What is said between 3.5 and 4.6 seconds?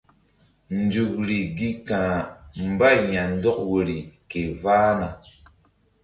woyri ke